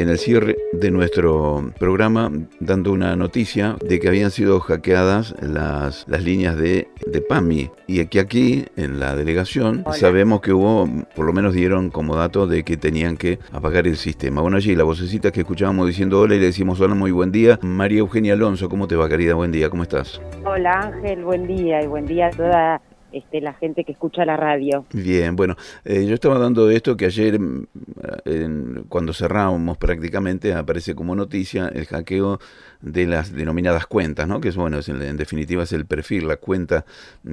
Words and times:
en 0.00 0.08
el 0.08 0.18
cierre 0.18 0.56
de 0.72 0.90
nuestro 0.90 1.72
programa 1.78 2.30
dando 2.60 2.92
una 2.92 3.16
noticia 3.16 3.76
de 3.84 3.98
que 3.98 4.08
habían 4.08 4.30
sido 4.30 4.60
hackeadas 4.60 5.34
las, 5.42 6.06
las 6.08 6.22
líneas 6.22 6.56
de, 6.56 6.88
de 7.06 7.20
PAMI 7.20 7.70
y 7.88 8.04
que 8.06 8.20
aquí 8.20 8.66
en 8.76 9.00
la 9.00 9.16
delegación 9.16 9.84
sabemos 9.92 10.40
que 10.40 10.52
hubo, 10.52 10.88
por 11.16 11.26
lo 11.26 11.32
menos 11.32 11.52
dieron 11.52 11.90
como 11.90 12.14
dato 12.14 12.46
de 12.46 12.62
que 12.62 12.76
tenían 12.76 13.16
que 13.16 13.40
apagar 13.50 13.88
el 13.88 13.96
sistema. 13.96 14.40
Bueno, 14.40 14.56
allí 14.56 14.76
la 14.76 14.84
vocecita 14.84 15.32
que 15.32 15.40
escuchábamos 15.40 15.86
diciendo 15.88 16.20
hola 16.20 16.36
y 16.36 16.38
le 16.38 16.46
decimos 16.46 16.80
hola, 16.80 16.94
muy 16.94 17.10
buen 17.10 17.32
día. 17.32 17.58
María 17.62 17.98
Eugenia 17.98 18.34
Alonso, 18.34 18.68
¿cómo 18.68 18.86
te 18.86 18.94
va 18.94 19.08
querida? 19.08 19.34
Buen 19.34 19.50
día, 19.50 19.68
¿cómo 19.68 19.82
estás? 19.82 20.20
Hola 20.44 20.80
Ángel, 20.80 21.24
buen 21.24 21.46
día 21.48 21.82
y 21.82 21.88
buen 21.88 22.06
día 22.06 22.28
a 22.28 22.30
toda 22.30 22.80
este, 23.10 23.40
la 23.40 23.54
gente 23.54 23.84
que 23.84 23.92
escucha 23.92 24.24
la 24.24 24.36
radio. 24.36 24.84
Bien, 24.92 25.34
bueno, 25.34 25.56
eh, 25.84 26.04
yo 26.06 26.14
estaba 26.14 26.38
dando 26.38 26.70
esto 26.70 26.96
que 26.96 27.06
ayer, 27.06 27.40
mm, 27.40 28.84
cuando 28.88 29.12
cerramos 29.12 29.78
prácticamente, 29.78 30.52
aparece 30.52 30.94
como 30.94 31.14
noticia 31.14 31.68
el 31.68 31.86
hackeo 31.86 32.38
de 32.80 33.06
las 33.06 33.32
denominadas 33.32 33.86
cuentas, 33.86 34.28
¿no? 34.28 34.40
Que 34.40 34.48
es, 34.48 34.56
bueno, 34.56 34.78
en 34.86 35.16
definitiva 35.16 35.62
es 35.62 35.72
el 35.72 35.86
perfil, 35.86 36.28
la 36.28 36.36
cuenta 36.36 36.84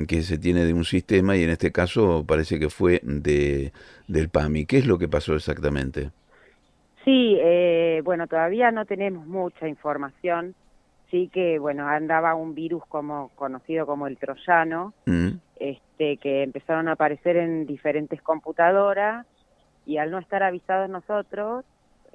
que 0.07 0.21
se 0.21 0.37
tiene 0.37 0.63
de 0.63 0.73
un 0.73 0.85
sistema 0.85 1.35
y 1.35 1.43
en 1.43 1.49
este 1.49 1.71
caso 1.71 2.23
parece 2.25 2.59
que 2.59 2.69
fue 2.69 3.01
de, 3.03 3.73
del 4.07 4.29
PAMI. 4.29 4.65
¿Qué 4.65 4.77
es 4.77 4.87
lo 4.87 4.97
que 4.97 5.07
pasó 5.07 5.35
exactamente? 5.35 6.11
Sí, 7.03 7.37
eh, 7.39 8.01
bueno, 8.03 8.27
todavía 8.27 8.71
no 8.71 8.85
tenemos 8.85 9.27
mucha 9.27 9.67
información. 9.67 10.55
Sí 11.11 11.29
que, 11.31 11.59
bueno, 11.59 11.87
andaba 11.87 12.33
un 12.33 12.55
virus 12.55 12.83
como 12.87 13.29
conocido 13.35 13.85
como 13.85 14.07
el 14.07 14.17
troyano, 14.17 14.93
mm 15.05 15.34
este, 15.95 16.17
que 16.17 16.43
empezaron 16.43 16.89
a 16.89 16.93
aparecer 16.93 17.37
en 17.37 17.65
diferentes 17.65 18.21
computadoras 18.21 19.25
y 19.85 19.97
al 19.97 20.11
no 20.11 20.19
estar 20.19 20.43
avisados 20.43 20.89
nosotros, 20.89 21.63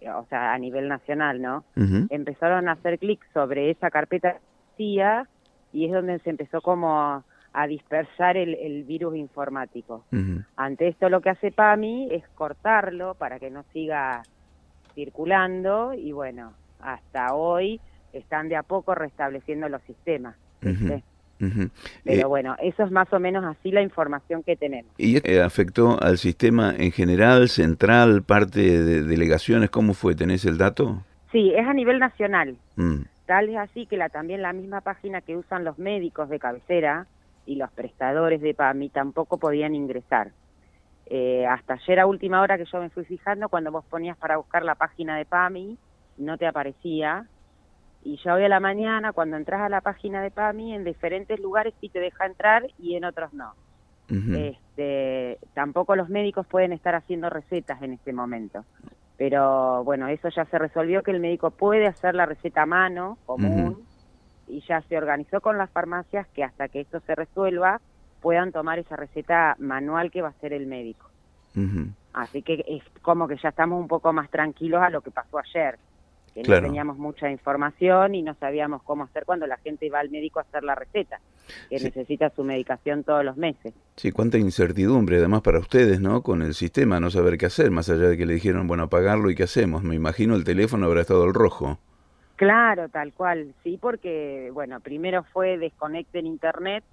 o 0.03 0.27
sea, 0.28 0.53
a 0.53 0.59
nivel 0.59 0.87
nacional, 0.87 1.41
¿no? 1.41 1.64
Empezaron 2.11 2.69
a 2.69 2.72
hacer 2.72 2.98
clic 2.98 3.20
sobre 3.33 3.70
esa 3.70 3.91
carpeta 3.91 4.39
y 4.78 4.98
es 5.84 5.92
donde 5.92 6.19
se 6.20 6.31
empezó 6.31 6.62
como 6.62 7.22
a 7.53 7.67
dispersar 7.67 8.37
el, 8.37 8.84
virus 8.84 9.17
informático. 9.17 10.05
Ante 10.56 10.89
esto 10.89 11.09
lo 11.09 11.20
que 11.20 11.31
hace 11.31 11.50
PAMI 11.50 12.09
es 12.12 12.27
cortarlo 12.34 13.15
para 13.15 13.39
que 13.39 13.50
no 13.50 13.65
siga 13.72 14.22
circulando 14.94 15.92
y 15.94 16.12
bueno, 16.12 16.53
hasta 16.81 17.34
hoy 17.34 17.81
están 18.12 18.48
de 18.48 18.56
a 18.56 18.62
poco 18.62 18.94
restableciendo 18.94 19.69
los 19.69 19.83
sistemas. 19.83 20.37
Pero 21.41 22.20
eh, 22.20 22.24
bueno, 22.24 22.56
eso 22.62 22.84
es 22.84 22.91
más 22.91 23.10
o 23.12 23.19
menos 23.19 23.44
así 23.44 23.70
la 23.72 23.83
información 23.83 24.42
que 24.42 24.56
tenemos. 24.56 24.92
¿Y 24.98 25.16
afectó 25.38 26.00
al 26.00 26.19
sistema 26.19 26.74
en 26.77 26.92
general, 26.92 27.48
central, 27.48 28.22
parte 28.22 28.60
de 28.60 29.02
delegaciones? 29.02 29.70
¿Cómo 29.70 29.94
fue? 29.94 30.14
¿Tenés 30.14 30.44
el 30.44 30.58
dato? 30.58 31.02
Sí, 31.32 31.52
es 31.55 31.66
a 31.66 31.72
nivel 31.72 31.98
nacional. 31.98 32.56
Mm. 32.77 33.02
Tal 33.27 33.48
es 33.48 33.56
así 33.56 33.86
que 33.86 33.97
la, 33.97 34.08
también 34.08 34.42
la 34.42 34.52
misma 34.52 34.80
página 34.80 35.20
que 35.20 35.36
usan 35.36 35.64
los 35.64 35.78
médicos 35.78 36.28
de 36.28 36.38
cabecera 36.38 37.06
y 37.47 37.56
los 37.56 37.70
prestadores 37.70 38.41
de 38.41 38.54
PAMI 38.54 38.91
tampoco 38.91 39.38
podían 39.38 39.75
ingresar. 39.75 40.32
Eh, 41.06 41.47
hasta 41.47 41.75
ayer 41.75 42.00
a 42.00 42.06
última 42.06 42.41
hora 42.41 42.59
que 42.59 42.65
yo 42.65 42.81
me 42.81 42.91
fui 42.91 43.04
fijando, 43.04 43.48
cuando 43.48 43.72
vos 43.72 43.84
ponías 43.88 44.16
para 44.16 44.36
buscar 44.36 44.65
la 44.65 44.75
página 44.75 45.16
de 45.16 45.25
PAMI, 45.25 45.78
no 46.19 46.38
te 46.38 46.47
aparecía 46.47 47.26
y 48.03 48.16
ya 48.19 48.34
hoy 48.34 48.44
a 48.44 48.49
la 48.49 48.61
mañana, 48.61 49.12
cuando 49.12 49.37
entras 49.37 49.61
a 49.61 49.69
la 49.69 49.81
página 49.83 50.22
de 50.22 50.31
PAMI, 50.31 50.75
en 50.75 50.84
diferentes 50.84 51.38
lugares 51.38 51.75
sí 51.81 51.88
te 51.88 52.00
deja 52.00 52.27
entrar 52.27 52.66
y 52.78 52.97
en 52.97 53.05
otros 53.05 53.33
no. 53.34 53.55
este, 54.09 55.38
tampoco 55.55 55.94
los 55.94 56.09
médicos 56.09 56.47
pueden 56.47 56.72
estar 56.72 56.94
haciendo 56.94 57.31
recetas 57.31 57.81
en 57.83 57.93
este 57.93 58.12
momento. 58.12 58.65
Pero 59.16 59.84
bueno, 59.84 60.09
eso 60.09 60.31
ya 60.31 60.47
se 60.47 60.59
resolvió 60.59 61.03
que 61.03 61.10
el 61.10 61.21
médico 61.21 61.50
puede 61.50 61.87
hacer 61.87 62.15
la 62.15 62.27
receta 62.27 62.62
a 62.62 62.66
mano, 62.66 63.19
común, 63.27 63.84
y 64.49 64.62
ya 64.62 64.81
se 64.83 64.97
organizó 64.97 65.41
con 65.41 65.59
las 65.59 65.71
farmacias 65.71 66.27
que 66.28 66.43
hasta 66.43 66.69
que 66.69 66.81
esto 66.81 67.00
se 67.00 67.15
resuelva 67.15 67.81
puedan 68.21 68.50
tomar 68.50 68.78
esa 68.78 68.97
receta 68.97 69.56
manual 69.59 70.10
que 70.10 70.22
va 70.22 70.28
a 70.28 70.33
hacer 70.33 70.55
el 70.55 70.66
médico. 70.66 71.06
Así 72.12 72.43
que 72.43 72.65
es 72.66 72.83
como 73.03 73.28
que 73.28 73.37
ya 73.37 73.50
estamos 73.50 73.78
un 73.78 73.89
poco 73.89 74.12
más 74.12 74.31
tranquilos 74.31 74.83
a 74.83 74.91
lo 74.91 75.03
que 75.03 75.10
pasó 75.10 75.39
ayer 75.39 75.78
que 76.34 76.42
no 76.42 76.60
teníamos 76.60 76.98
mucha 76.98 77.30
información 77.30 78.14
y 78.14 78.22
no 78.22 78.34
sabíamos 78.34 78.82
cómo 78.82 79.04
hacer 79.04 79.24
cuando 79.24 79.46
la 79.46 79.56
gente 79.58 79.91
va 79.91 80.00
al 80.00 80.10
médico 80.10 80.38
a 80.38 80.42
hacer 80.42 80.62
la 80.62 80.74
receta, 80.74 81.20
que 81.68 81.80
necesita 81.80 82.30
su 82.30 82.44
medicación 82.44 83.04
todos 83.04 83.24
los 83.24 83.36
meses. 83.36 83.74
Sí, 83.96 84.12
cuánta 84.12 84.38
incertidumbre 84.38 85.18
además 85.18 85.42
para 85.42 85.58
ustedes, 85.58 86.00
¿no? 86.00 86.22
Con 86.22 86.42
el 86.42 86.54
sistema, 86.54 87.00
no 87.00 87.10
saber 87.10 87.36
qué 87.38 87.46
hacer, 87.46 87.70
más 87.70 87.91
allá 87.91 88.08
de 88.08 88.16
que 88.16 88.26
le 88.26 88.34
dijeron, 88.34 88.66
bueno, 88.66 88.84
apagarlo 88.84 89.30
y 89.30 89.34
qué 89.34 89.44
hacemos. 89.44 89.82
Me 89.82 89.94
imagino 89.94 90.36
el 90.36 90.44
teléfono 90.44 90.86
habrá 90.86 91.00
estado 91.00 91.24
al 91.24 91.34
rojo. 91.34 91.78
Claro, 92.36 92.88
tal 92.88 93.12
cual, 93.12 93.54
sí, 93.62 93.78
porque, 93.80 94.50
bueno, 94.54 94.80
primero 94.80 95.24
fue 95.24 95.58
desconecten 95.58 96.26
internet 96.26 96.84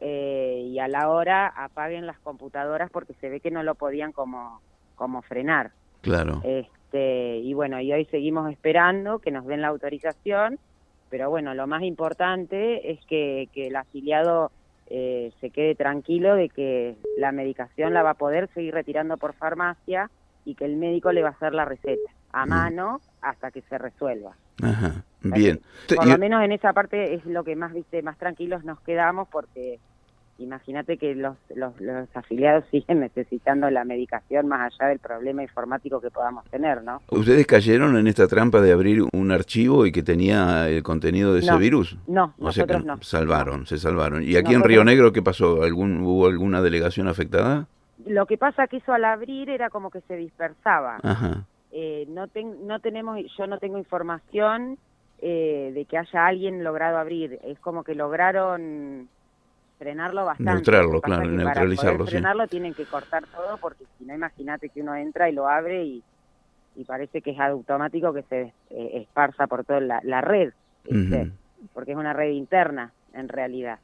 eh, 0.00 0.68
y 0.68 0.78
a 0.80 0.88
la 0.88 1.08
hora 1.08 1.46
apaguen 1.46 2.06
las 2.06 2.18
computadoras 2.18 2.90
porque 2.90 3.14
se 3.20 3.28
ve 3.28 3.38
que 3.38 3.52
no 3.52 3.62
lo 3.62 3.76
podían 3.76 4.10
como, 4.10 4.60
como 4.96 5.22
frenar. 5.22 5.70
Claro. 6.00 6.40
Este, 6.44 6.68
y 6.98 7.54
bueno, 7.54 7.80
y 7.80 7.92
hoy 7.92 8.04
seguimos 8.06 8.50
esperando 8.50 9.18
que 9.18 9.30
nos 9.30 9.46
den 9.46 9.62
la 9.62 9.68
autorización, 9.68 10.58
pero 11.10 11.30
bueno, 11.30 11.54
lo 11.54 11.66
más 11.66 11.82
importante 11.82 12.90
es 12.90 13.04
que, 13.06 13.48
el 13.54 13.76
afiliado 13.76 14.50
eh, 14.88 15.32
se 15.40 15.50
quede 15.50 15.74
tranquilo 15.74 16.34
de 16.34 16.48
que 16.48 16.96
la 17.16 17.32
medicación 17.32 17.94
la 17.94 18.02
va 18.02 18.10
a 18.10 18.14
poder 18.14 18.48
seguir 18.54 18.74
retirando 18.74 19.16
por 19.16 19.34
farmacia 19.34 20.10
y 20.44 20.54
que 20.54 20.64
el 20.64 20.76
médico 20.76 21.12
le 21.12 21.22
va 21.22 21.28
a 21.28 21.32
hacer 21.32 21.54
la 21.54 21.64
receta 21.64 22.10
a 22.32 22.46
mano 22.46 23.00
hasta 23.22 23.50
que 23.50 23.62
se 23.62 23.78
resuelva. 23.78 24.36
Ajá, 24.62 25.04
bien. 25.22 25.60
Por 25.94 26.06
lo 26.06 26.18
menos 26.18 26.42
en 26.42 26.52
esa 26.52 26.72
parte 26.72 27.14
es 27.14 27.24
lo 27.24 27.44
que 27.44 27.56
más, 27.56 27.72
viste, 27.72 28.02
más 28.02 28.18
tranquilos 28.18 28.64
nos 28.64 28.80
quedamos 28.80 29.28
porque 29.28 29.78
imagínate 30.38 30.96
que 30.96 31.14
los, 31.14 31.36
los, 31.54 31.74
afiliados 32.14 32.64
siguen 32.70 33.00
necesitando 33.00 33.70
la 33.70 33.84
medicación 33.84 34.48
más 34.48 34.72
allá 34.72 34.88
del 34.88 34.98
problema 34.98 35.42
informático 35.42 36.00
que 36.00 36.10
podamos 36.10 36.44
tener, 36.46 36.82
¿no? 36.82 37.02
¿Ustedes 37.10 37.46
cayeron 37.46 37.96
en 37.96 38.06
esta 38.06 38.26
trampa 38.26 38.60
de 38.60 38.72
abrir 38.72 39.02
un 39.12 39.32
archivo 39.32 39.86
y 39.86 39.92
que 39.92 40.02
tenía 40.02 40.68
el 40.68 40.82
contenido 40.82 41.34
de 41.34 41.40
ese 41.40 41.56
virus? 41.56 41.96
No, 42.06 42.34
nosotros 42.38 42.84
no. 42.84 43.02
Salvaron, 43.02 43.66
se 43.66 43.78
salvaron. 43.78 44.22
¿Y 44.22 44.36
aquí 44.36 44.54
en 44.54 44.62
Río 44.62 44.84
Negro 44.84 45.12
qué 45.12 45.22
pasó? 45.22 45.62
¿Algún, 45.62 46.00
¿Hubo 46.02 46.26
alguna 46.26 46.62
delegación 46.62 47.08
afectada? 47.08 47.66
Lo 48.06 48.26
que 48.26 48.36
pasa 48.36 48.66
que 48.66 48.78
eso 48.78 48.92
al 48.92 49.04
abrir 49.04 49.48
era 49.50 49.70
como 49.70 49.90
que 49.90 50.00
se 50.02 50.16
dispersaba. 50.16 50.98
Ajá. 51.02 51.44
Eh, 51.72 52.06
no, 52.08 52.26
no 52.62 52.78
tenemos, 52.80 53.18
yo 53.36 53.46
no 53.46 53.58
tengo 53.58 53.78
información 53.78 54.78
eh, 55.20 55.72
de 55.74 55.84
que 55.86 55.98
haya 55.98 56.26
alguien 56.26 56.62
logrado 56.62 56.98
abrir. 56.98 57.40
Es 57.44 57.58
como 57.60 57.82
que 57.82 57.94
lograron 57.94 59.08
frenarlo 59.84 60.24
bastante. 60.24 60.52
Neutrarlo, 60.52 61.00
claro, 61.00 61.26
neutralizarlo. 61.26 61.98
Para 61.98 62.10
frenarlo 62.10 62.48
tienen 62.48 62.74
que 62.74 62.86
cortar 62.86 63.24
todo 63.26 63.58
porque 63.58 63.84
si 63.98 64.04
no, 64.04 64.14
imagínate 64.14 64.70
que 64.70 64.80
uno 64.80 64.94
entra 64.94 65.28
y 65.28 65.32
lo 65.32 65.46
abre 65.46 65.84
y, 65.84 66.02
y 66.76 66.84
parece 66.84 67.20
que 67.20 67.32
es 67.32 67.38
automático 67.38 68.12
que 68.14 68.22
se 68.22 68.40
eh, 68.70 68.90
esparza 68.94 69.46
por 69.46 69.64
toda 69.64 69.80
la, 69.80 70.20
red, 70.22 70.52
porque 71.74 71.92
es 71.92 71.96
una 71.96 72.14
red 72.14 72.30
interna 72.30 72.92
en 73.12 73.28
realidad 73.28 73.78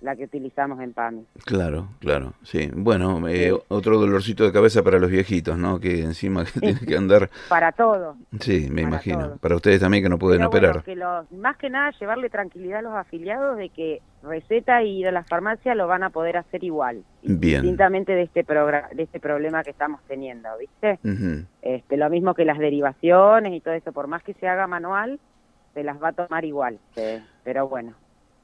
la 0.00 0.14
que 0.14 0.24
utilizamos 0.24 0.80
en 0.80 0.92
PAMI. 0.92 1.26
Claro, 1.44 1.88
claro, 1.98 2.34
sí. 2.42 2.70
Bueno, 2.72 3.26
eh, 3.28 3.52
otro 3.68 3.98
dolorcito 3.98 4.44
de 4.44 4.52
cabeza 4.52 4.82
para 4.82 4.98
los 4.98 5.10
viejitos, 5.10 5.58
¿no? 5.58 5.80
Que 5.80 6.02
encima 6.02 6.44
que 6.44 6.60
tienen 6.60 6.86
que 6.86 6.96
andar... 6.96 7.30
para 7.48 7.72
todo. 7.72 8.16
Sí, 8.40 8.68
me 8.70 8.82
imagino. 8.82 9.36
Para 9.40 9.56
ustedes 9.56 9.80
también 9.80 10.04
que 10.04 10.08
no 10.08 10.18
pueden 10.18 10.42
operar. 10.44 10.82
que 10.84 10.96
más 10.96 11.56
que 11.56 11.70
nada 11.70 11.92
llevarle 11.98 12.30
tranquilidad 12.30 12.78
a 12.80 12.82
los 12.82 12.94
afiliados 12.94 13.56
de 13.56 13.70
que 13.70 14.00
receta 14.22 14.82
y 14.82 15.00
ir 15.00 15.08
a 15.08 15.12
la 15.12 15.24
farmacia 15.24 15.74
lo 15.74 15.86
van 15.86 16.02
a 16.02 16.10
poder 16.10 16.36
hacer 16.36 16.64
igual. 16.64 17.02
Bien. 17.22 17.62
Distintamente 17.62 18.12
de 18.12 18.22
este, 18.22 18.44
de 18.44 19.02
este 19.02 19.20
problema 19.20 19.62
que 19.62 19.70
estamos 19.70 20.00
teniendo, 20.06 20.48
¿viste? 20.58 20.98
este, 21.62 21.96
lo 21.96 22.10
mismo 22.10 22.34
que 22.34 22.44
las 22.44 22.58
derivaciones 22.58 23.52
y 23.52 23.60
todo 23.60 23.74
eso, 23.74 23.92
por 23.92 24.06
más 24.06 24.22
que 24.22 24.34
se 24.34 24.48
haga 24.48 24.66
manual, 24.66 25.18
se 25.74 25.82
las 25.84 26.02
va 26.02 26.08
a 26.08 26.12
tomar 26.12 26.44
igual. 26.44 26.78
Pero 27.44 27.68
bueno, 27.68 27.94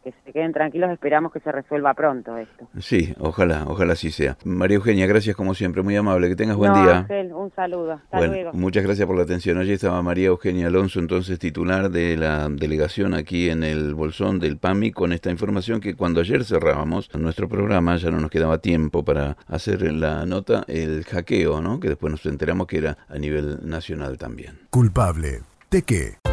que 0.05 0.13
se 0.25 0.33
queden 0.33 0.53
tranquilos, 0.53 0.91
esperamos 0.91 1.33
que 1.33 1.41
se 1.41 1.51
resuelva 1.51 1.95
pronto 1.95 2.37
esto. 2.37 2.69
Sí, 2.79 3.15
ojalá, 3.19 3.65
ojalá 3.67 3.95
así 3.95 4.11
sea. 4.11 4.37
María 4.45 4.77
Eugenia, 4.77 5.07
gracias 5.07 5.35
como 5.35 5.55
siempre, 5.55 5.83
muy 5.83 5.97
amable, 5.97 6.29
que 6.29 6.37
tengas 6.37 6.57
buen 6.57 6.75
día. 6.75 6.99
Ángel, 6.99 7.33
un 7.33 7.51
saludo, 7.53 7.93
hasta 7.95 8.27
luego. 8.27 8.53
Muchas 8.53 8.85
gracias 8.85 9.07
por 9.07 9.17
la 9.17 9.23
atención. 9.23 9.59
Allí 9.59 9.73
estaba 9.73 10.01
María 10.03 10.27
Eugenia 10.27 10.67
Alonso, 10.67 11.01
entonces 11.01 11.39
titular 11.39 11.91
de 11.91 12.17
la 12.17 12.49
delegación 12.51 13.15
aquí 13.15 13.49
en 13.49 13.65
el 13.65 13.95
Bolsón 13.95 14.39
del 14.39 14.59
PAMI, 14.59 14.93
con 14.93 15.13
esta 15.13 15.31
información 15.31 15.81
que 15.81 15.97
cuando 15.97 16.21
ayer 16.21 16.45
cerrábamos 16.45 17.13
nuestro 17.15 17.49
programa 17.49 17.97
ya 17.97 18.11
no 18.11 18.21
nos 18.21 18.31
quedaba 18.31 18.59
tiempo 18.59 19.05
para 19.05 19.37
hacer 19.49 19.83
la 19.93 20.27
nota, 20.27 20.65
el 20.69 21.05
hackeo, 21.05 21.63
¿no? 21.63 21.81
que 21.81 21.89
después 21.89 22.11
nos 22.11 22.27
enteramos 22.27 22.67
que 22.67 22.79
era 22.79 22.99
a 23.09 23.19
nivel 23.19 23.59
nacional 23.63 24.19
también. 24.19 24.59
Culpable 24.71 25.41
de 25.71 25.83
qué? 25.83 26.24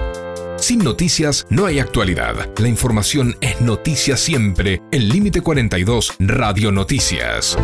Sin 0.62 0.78
noticias 0.84 1.48
no 1.50 1.66
hay 1.66 1.80
actualidad. 1.80 2.36
La 2.58 2.68
información 2.68 3.36
es 3.42 3.60
noticia 3.62 4.16
siempre. 4.16 4.80
El 4.92 5.10
límite 5.10 5.42
42, 5.42 6.14
Radio 6.20 6.72
Noticias. 6.72 7.58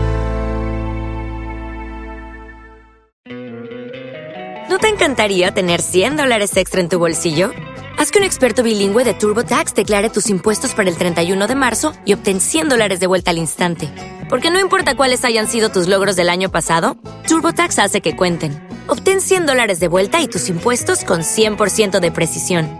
¿No 4.67 4.79
te 4.79 4.87
encantaría 4.87 5.51
tener 5.51 5.83
100 5.83 6.17
dólares 6.17 6.57
extra 6.57 6.81
en 6.81 6.89
tu 6.89 6.97
bolsillo? 6.97 7.51
Haz 7.99 8.09
que 8.09 8.17
un 8.17 8.25
experto 8.25 8.63
bilingüe 8.63 9.03
de 9.03 9.13
TurboTax 9.13 9.75
declare 9.75 10.09
tus 10.09 10.27
impuestos 10.31 10.73
para 10.73 10.89
el 10.89 10.97
31 10.97 11.47
de 11.47 11.55
marzo 11.55 11.93
y 12.03 12.13
obtén 12.13 12.41
100 12.41 12.67
dólares 12.69 12.99
de 12.99 13.05
vuelta 13.05 13.29
al 13.29 13.37
instante. 13.37 13.91
Porque 14.27 14.49
no 14.49 14.59
importa 14.59 14.97
cuáles 14.97 15.23
hayan 15.23 15.47
sido 15.47 15.69
tus 15.69 15.87
logros 15.87 16.15
del 16.15 16.29
año 16.29 16.49
pasado, 16.49 16.97
TurboTax 17.27 17.77
hace 17.77 18.01
que 18.01 18.15
cuenten 18.15 18.67
Obtén 18.89 19.19
100 19.19 19.45
dólares 19.45 19.81
de 19.81 19.89
vuelta 19.89 20.21
y 20.21 20.27
tus 20.27 20.47
impuestos 20.47 21.03
con 21.03 21.19
100% 21.19 21.99
de 21.99 22.11
precisión, 22.11 22.79